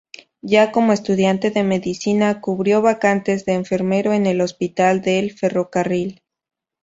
Ya 0.41 0.71
como 0.71 0.93
estudiante 0.93 1.51
de 1.51 1.61
medicina 1.61 2.41
cubrió 2.41 2.81
vacantes 2.81 3.45
de 3.45 3.53
enfermero 3.53 4.13
en 4.13 4.25
el 4.25 4.41
hospital 4.41 4.99
del 5.03 5.29
Ferrocarril. 5.37 6.23